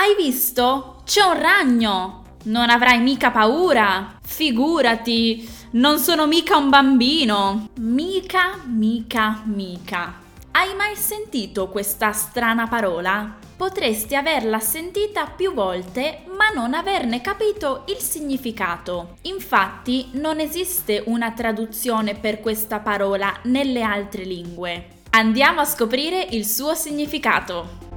Hai 0.00 0.14
visto? 0.14 1.02
C'è 1.04 1.22
un 1.22 1.40
ragno! 1.40 2.36
Non 2.44 2.70
avrai 2.70 3.00
mica 3.00 3.32
paura! 3.32 4.16
Figurati! 4.22 5.44
Non 5.72 5.98
sono 5.98 6.28
mica 6.28 6.56
un 6.56 6.68
bambino! 6.68 7.70
Mica, 7.80 8.60
mica, 8.64 9.42
mica. 9.46 10.20
Hai 10.52 10.76
mai 10.76 10.94
sentito 10.94 11.66
questa 11.68 12.12
strana 12.12 12.68
parola? 12.68 13.38
Potresti 13.56 14.14
averla 14.14 14.60
sentita 14.60 15.26
più 15.26 15.52
volte 15.52 16.22
ma 16.28 16.50
non 16.54 16.74
averne 16.74 17.20
capito 17.20 17.82
il 17.88 17.96
significato. 17.96 19.16
Infatti 19.22 20.10
non 20.12 20.38
esiste 20.38 21.02
una 21.06 21.32
traduzione 21.32 22.14
per 22.14 22.38
questa 22.38 22.78
parola 22.78 23.36
nelle 23.46 23.82
altre 23.82 24.22
lingue. 24.22 24.90
Andiamo 25.10 25.58
a 25.58 25.64
scoprire 25.64 26.24
il 26.30 26.46
suo 26.46 26.74
significato. 26.74 27.87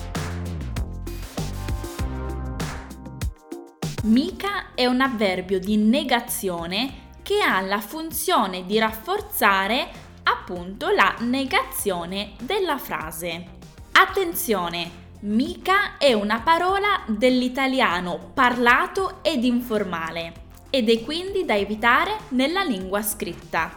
Mica 4.04 4.74
è 4.74 4.88
un 4.88 5.00
avverbio 5.00 5.60
di 5.60 5.78
negazione 5.78 7.10
che 7.22 7.40
ha 7.40 7.62
la 7.62 7.80
funzione 7.80 8.66
di 8.66 8.80
rafforzare 8.80 9.90
appunto 10.24 10.90
la 10.90 11.18
negazione 11.20 12.32
della 12.40 12.80
frase. 12.80 13.46
Attenzione, 13.92 14.90
mica 15.20 15.98
è 16.00 16.14
una 16.14 16.40
parola 16.40 17.04
dell'italiano 17.06 18.32
parlato 18.34 19.20
ed 19.22 19.44
informale 19.44 20.34
ed 20.72 20.90
è 20.90 21.04
quindi 21.04 21.46
da 21.46 21.56
evitare 21.56 22.18
nella 22.30 22.64
lingua 22.64 23.04
scritta. 23.04 23.72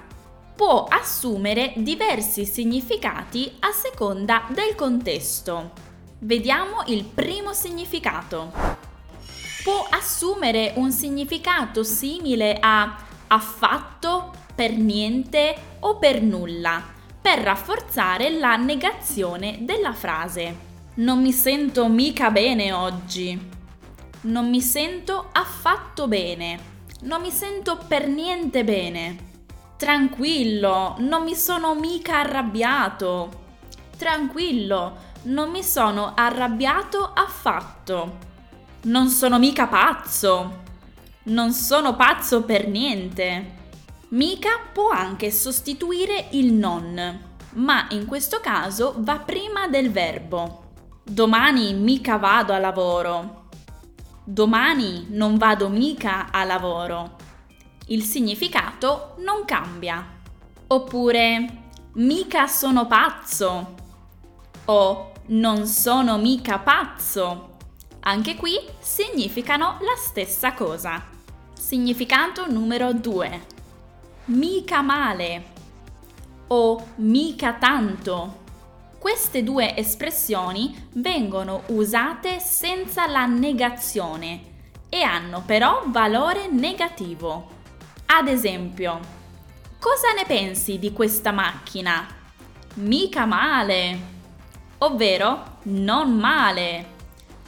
Può 0.57 0.85
assumere 0.85 1.75
diversi 1.77 2.47
significati 2.47 3.57
a 3.59 3.73
seconda 3.73 4.47
del 4.49 4.75
contesto. 4.75 5.73
Vediamo 6.21 6.83
il 6.87 7.05
primo 7.05 7.53
significato. 7.53 8.84
Può 9.65 9.87
assumere 9.89 10.75
un 10.77 10.93
significato 10.93 11.85
simile 11.85 12.59
a 12.61 12.99
affatto, 13.29 14.31
per 14.55 14.77
niente 14.77 15.57
o 15.81 15.97
per 15.97 16.21
nulla, 16.21 16.83
per 17.19 17.39
rafforzare 17.39 18.29
la 18.39 18.57
negazione 18.57 19.61
della 19.63 19.95
frase. 19.95 20.55
Non 20.97 21.23
mi 21.23 21.33
sento 21.33 21.89
mica 21.89 22.31
bene 22.31 22.73
oggi. 22.73 23.51
Non 24.21 24.51
mi 24.51 24.61
sento 24.61 25.31
affatto 25.33 26.09
bene. 26.09 26.73
Non 27.05 27.23
mi 27.23 27.31
sento 27.31 27.79
per 27.89 28.07
niente 28.07 28.65
bene. 28.65 29.17
Tranquillo, 29.79 30.97
non 30.99 31.23
mi 31.23 31.35
sono 31.35 31.75
mica 31.75 32.19
arrabbiato. 32.19 33.31
Tranquillo, 33.97 34.97
non 35.23 35.49
mi 35.51 35.63
sono 35.63 36.13
arrabbiato 36.15 37.13
affatto. 37.15 38.33
Non 38.85 39.09
sono 39.09 39.39
mica 39.39 39.67
pazzo. 39.67 40.63
Non 41.25 41.53
sono 41.53 41.97
pazzo 41.97 42.43
per 42.43 42.69
niente. 42.69 43.63
Mica 44.09 44.61
può 44.71 44.91
anche 44.91 45.31
sostituire 45.31 46.27
il 46.33 46.53
non, 46.53 47.21
ma 47.55 47.87
in 47.91 48.05
questo 48.05 48.41
caso 48.41 48.95
va 48.99 49.21
prima 49.21 49.69
del 49.69 49.91
verbo. 49.91 50.73
Domani 51.03 51.73
mica 51.73 52.19
vado 52.19 52.53
a 52.53 52.59
lavoro. 52.59 53.47
Domani 54.23 55.07
non 55.09 55.39
vado 55.39 55.71
mica 55.71 56.31
a 56.31 56.45
lavoro. 56.45 57.17
Il 57.87 58.03
significato 58.03 59.15
non 59.21 59.47
cambia. 59.47 60.07
Oppure 60.67 61.71
mica 61.95 62.47
sono 62.47 62.87
pazzo. 62.87 63.75
O 64.67 65.13
non 65.29 65.67
sono 65.67 66.19
mica 66.19 66.59
pazzo. 66.59 67.54
Anche 68.07 68.37
qui 68.37 68.59
significano 68.79 69.79
la 69.81 69.97
stessa 69.97 70.53
cosa. 70.53 71.03
Significato 71.53 72.51
numero 72.51 72.93
2 72.93 73.53
mica 74.27 74.81
male 74.81 75.53
o 76.47 76.87
mica 76.97 77.55
tanto. 77.55 78.43
Queste 78.99 79.43
due 79.43 79.77
espressioni 79.77 80.89
vengono 80.93 81.65
usate 81.67 82.41
senza 82.41 83.07
la 83.07 83.27
negazione 83.27 84.53
e 84.89 85.03
hanno 85.03 85.43
però 85.45 85.83
valore 85.87 86.49
negativo. 86.49 87.51
Ad 88.07 88.29
esempio, 88.29 88.99
cosa 89.79 90.13
ne 90.17 90.25
pensi 90.27 90.79
di 90.79 90.93
questa 90.93 91.33
macchina? 91.33 92.07
Mica 92.75 93.27
male, 93.27 93.99
ovvero 94.79 95.59
non 95.65 96.17
male. 96.17 96.94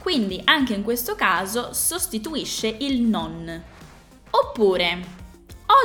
Quindi 0.07 0.39
anche 0.45 0.73
in 0.73 0.83
questo 0.83 1.15
caso 1.15 1.73
sostituisce 1.73 2.77
il 2.79 3.01
non. 3.01 3.61
Oppure, 4.29 5.03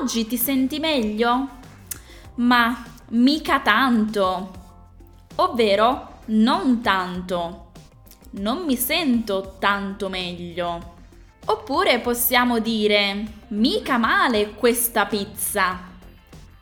Oggi 0.01 0.29
ti 0.29 0.37
senti 0.37 0.79
meglio? 0.79 1.49
Ma 2.37 2.85
mica 3.09 3.59
tanto. 3.59 4.53
Ovvero 5.35 6.21
non 6.27 6.81
tanto. 6.81 7.73
Non 8.35 8.65
mi 8.65 8.77
sento 8.77 9.57
tanto 9.59 10.09
meglio. 10.09 10.95
Oppure 11.47 11.99
possiamo 11.99 12.61
dire 12.61 13.25
mica 13.49 13.99
male 13.99 14.55
questa 14.55 15.07
pizza. 15.07 15.81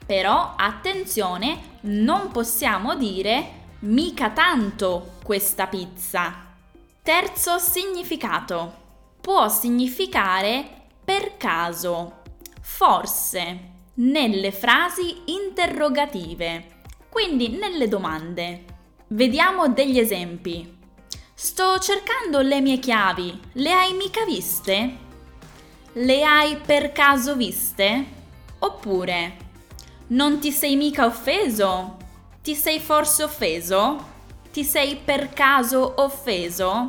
Però 0.06 0.54
attenzione, 0.56 1.76
non 1.82 2.30
possiamo 2.30 2.94
dire 2.94 3.50
mica 3.80 4.30
tanto 4.30 5.18
questa 5.22 5.66
pizza. 5.66 6.49
Terzo 7.02 7.56
significato. 7.56 8.74
Può 9.22 9.48
significare 9.48 10.88
per 11.02 11.38
caso 11.38 12.20
forse 12.60 13.58
nelle 13.94 14.52
frasi 14.52 15.22
interrogative, 15.24 16.82
quindi 17.08 17.48
nelle 17.56 17.88
domande. 17.88 18.64
Vediamo 19.08 19.68
degli 19.68 19.98
esempi. 19.98 20.76
Sto 21.32 21.78
cercando 21.78 22.42
le 22.42 22.60
mie 22.60 22.78
chiavi, 22.78 23.40
le 23.54 23.72
hai 23.72 23.94
mica 23.94 24.26
viste? 24.26 24.96
Le 25.92 26.22
hai 26.22 26.58
per 26.58 26.92
caso 26.92 27.34
viste? 27.34 28.04
Oppure, 28.58 29.36
non 30.08 30.38
ti 30.38 30.52
sei 30.52 30.76
mica 30.76 31.06
offeso? 31.06 31.96
Ti 32.42 32.54
sei 32.54 32.78
forse 32.78 33.22
offeso? 33.22 34.18
Ti 34.52 34.64
sei 34.64 34.96
per 34.96 35.28
caso 35.28 35.94
offeso? 35.98 36.88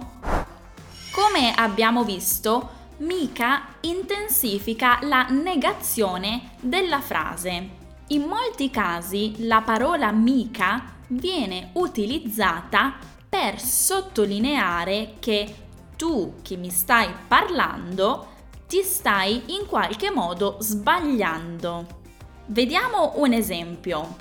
Come 1.11 1.53
abbiamo 1.53 2.03
visto, 2.03 2.69
mica 2.97 3.75
intensifica 3.81 4.97
la 5.03 5.27
negazione 5.29 6.53
della 6.59 7.01
frase. 7.01 7.69
In 8.07 8.23
molti 8.23 8.71
casi 8.71 9.45
la 9.45 9.61
parola 9.61 10.11
mica 10.11 10.85
viene 11.09 11.69
utilizzata 11.73 12.95
per 13.29 13.61
sottolineare 13.61 15.17
che 15.19 15.55
tu 15.95 16.37
che 16.41 16.57
mi 16.57 16.71
stai 16.71 17.13
parlando 17.27 18.29
ti 18.65 18.81
stai 18.81 19.55
in 19.55 19.67
qualche 19.67 20.09
modo 20.09 20.57
sbagliando. 20.59 21.99
Vediamo 22.47 23.13
un 23.17 23.33
esempio. 23.33 24.15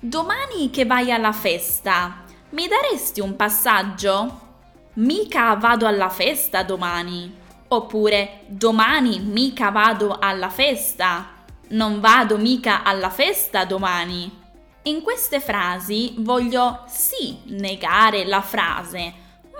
Domani 0.00 0.70
che 0.70 0.84
vai 0.84 1.12
alla 1.12 1.32
festa, 1.32 2.24
mi 2.50 2.66
daresti 2.66 3.20
un 3.20 3.36
passaggio? 3.36 4.48
Mica 4.94 5.54
vado 5.54 5.86
alla 5.86 6.08
festa 6.08 6.62
domani. 6.64 7.38
Oppure 7.68 8.40
domani 8.46 9.20
mica 9.20 9.70
vado 9.70 10.16
alla 10.18 10.48
festa. 10.50 11.44
Non 11.68 12.00
vado 12.00 12.36
mica 12.38 12.82
alla 12.82 13.10
festa 13.10 13.64
domani. 13.64 14.38
In 14.84 15.02
queste 15.02 15.38
frasi 15.38 16.14
voglio 16.18 16.84
sì 16.88 17.38
negare 17.44 18.24
la 18.24 18.40
frase, 18.40 19.14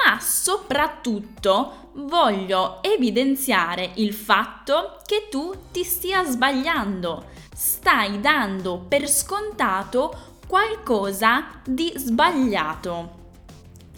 ma 0.04 0.18
soprattutto 0.18 1.90
voglio 1.94 2.82
evidenziare 2.82 3.90
il 3.94 4.14
fatto 4.14 4.96
che 5.04 5.28
tu 5.30 5.54
ti 5.70 5.84
stia 5.84 6.24
sbagliando. 6.24 7.26
Stai 7.54 8.20
dando 8.20 8.78
per 8.78 9.06
scontato 9.06 10.29
qualcosa 10.50 11.60
di 11.64 11.92
sbagliato. 11.94 13.18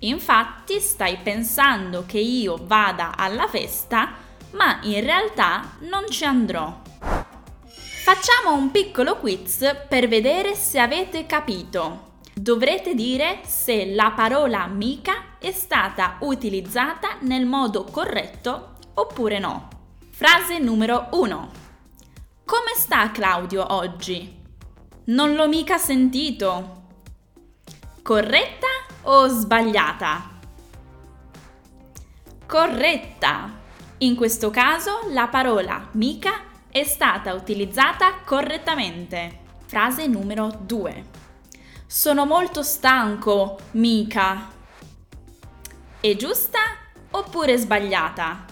Infatti 0.00 0.80
stai 0.80 1.16
pensando 1.16 2.04
che 2.04 2.18
io 2.18 2.58
vada 2.60 3.16
alla 3.16 3.48
festa, 3.48 4.12
ma 4.50 4.78
in 4.82 5.02
realtà 5.02 5.76
non 5.88 6.04
ci 6.10 6.26
andrò. 6.26 6.82
Facciamo 7.00 8.54
un 8.54 8.70
piccolo 8.70 9.16
quiz 9.16 9.84
per 9.88 10.08
vedere 10.08 10.54
se 10.54 10.78
avete 10.78 11.24
capito. 11.24 12.10
Dovrete 12.34 12.94
dire 12.94 13.40
se 13.46 13.94
la 13.94 14.12
parola 14.14 14.66
mica 14.66 15.38
è 15.38 15.52
stata 15.52 16.18
utilizzata 16.20 17.16
nel 17.20 17.46
modo 17.46 17.84
corretto 17.84 18.74
oppure 18.92 19.38
no. 19.38 19.68
Frase 20.10 20.58
numero 20.58 21.06
1. 21.12 21.50
Come 22.44 22.72
sta 22.74 23.10
Claudio 23.10 23.72
oggi? 23.72 24.40
Non 25.04 25.34
l'ho 25.34 25.48
mica 25.48 25.78
sentito. 25.78 26.80
Corretta 28.02 28.68
o 29.02 29.28
sbagliata? 29.28 30.32
corretta. 32.52 33.50
In 33.98 34.14
questo 34.14 34.50
caso 34.50 35.08
la 35.12 35.26
parola 35.28 35.88
mica 35.92 36.42
è 36.70 36.84
stata 36.84 37.32
utilizzata 37.32 38.16
correttamente. 38.26 39.38
Frase 39.64 40.06
numero 40.06 40.54
2. 40.60 41.04
Sono 41.86 42.26
molto 42.26 42.62
stanco, 42.62 43.58
mica. 43.70 44.50
È 45.98 46.14
giusta 46.14 46.58
oppure 47.12 47.56
sbagliata? 47.56 48.44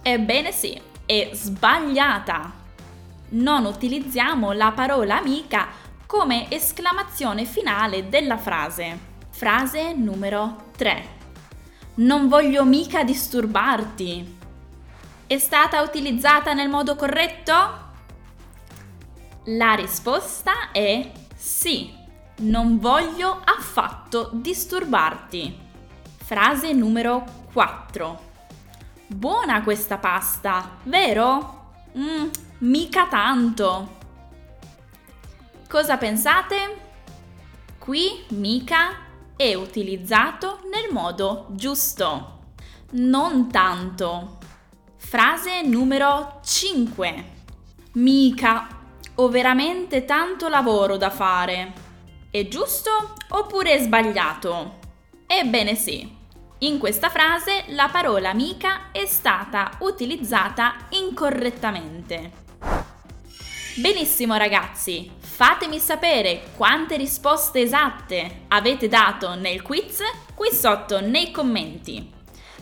Ebbene 0.00 0.50
sì, 0.50 0.80
è 1.04 1.28
sbagliata. 1.34 2.60
Non 3.32 3.64
utilizziamo 3.64 4.52
la 4.52 4.72
parola 4.72 5.16
amica 5.16 5.68
come 6.04 6.50
esclamazione 6.50 7.46
finale 7.46 8.10
della 8.10 8.36
frase. 8.36 9.10
Frase 9.30 9.94
numero 9.94 10.66
3. 10.76 11.20
Non 11.94 12.28
voglio 12.28 12.64
mica 12.66 13.04
disturbarti. 13.04 14.38
È 15.26 15.38
stata 15.38 15.80
utilizzata 15.80 16.52
nel 16.52 16.68
modo 16.68 16.94
corretto? 16.94 17.52
La 19.44 19.72
risposta 19.76 20.70
è 20.70 21.10
sì. 21.34 21.90
Non 22.40 22.78
voglio 22.78 23.40
affatto 23.42 24.28
disturbarti. 24.34 25.58
Frase 26.16 26.74
numero 26.74 27.24
4. 27.50 28.30
Buona 29.06 29.62
questa 29.62 29.96
pasta, 29.96 30.76
vero? 30.82 31.60
Mm, 31.96 32.28
mica 32.62 33.06
tanto. 33.08 33.98
Cosa 35.68 35.96
pensate? 35.96 36.76
Qui 37.78 38.24
mica 38.28 38.98
è 39.34 39.54
utilizzato 39.54 40.60
nel 40.70 40.92
modo 40.92 41.48
giusto. 41.50 42.38
Non 42.92 43.50
tanto. 43.50 44.38
Frase 44.96 45.62
numero 45.62 46.38
5. 46.44 47.24
Mica, 47.94 48.68
ho 49.16 49.28
veramente 49.28 50.04
tanto 50.04 50.48
lavoro 50.48 50.96
da 50.96 51.10
fare. 51.10 51.72
È 52.30 52.46
giusto 52.46 53.14
oppure 53.30 53.72
è 53.72 53.82
sbagliato? 53.82 54.78
Ebbene 55.26 55.74
sì. 55.74 56.20
In 56.58 56.78
questa 56.78 57.08
frase 57.08 57.64
la 57.70 57.88
parola 57.90 58.32
mica 58.34 58.92
è 58.92 59.04
stata 59.06 59.78
utilizzata 59.80 60.86
incorrettamente. 60.90 62.41
Benissimo 63.74 64.36
ragazzi, 64.36 65.10
fatemi 65.18 65.78
sapere 65.78 66.50
quante 66.56 66.98
risposte 66.98 67.60
esatte 67.62 68.42
avete 68.48 68.86
dato 68.86 69.34
nel 69.34 69.62
quiz 69.62 70.00
qui 70.34 70.52
sotto 70.52 71.00
nei 71.00 71.30
commenti. 71.30 72.10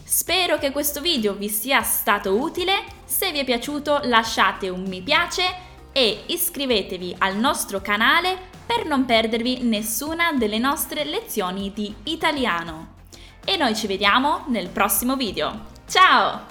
Spero 0.04 0.56
che 0.58 0.70
questo 0.70 1.00
video 1.00 1.34
vi 1.34 1.48
sia 1.48 1.82
stato 1.82 2.36
utile, 2.36 2.84
se 3.04 3.32
vi 3.32 3.40
è 3.40 3.44
piaciuto 3.44 4.02
lasciate 4.04 4.68
un 4.68 4.84
mi 4.86 5.02
piace 5.02 5.42
e 5.90 6.22
iscrivetevi 6.26 7.16
al 7.18 7.36
nostro 7.36 7.80
canale 7.80 8.38
per 8.64 8.86
non 8.86 9.04
perdervi 9.04 9.62
nessuna 9.62 10.30
delle 10.32 10.58
nostre 10.58 11.02
lezioni 11.02 11.72
di 11.72 11.92
italiano. 12.04 12.98
E 13.44 13.56
noi 13.56 13.74
ci 13.74 13.88
vediamo 13.88 14.44
nel 14.46 14.68
prossimo 14.68 15.16
video. 15.16 15.66
Ciao! 15.88 16.49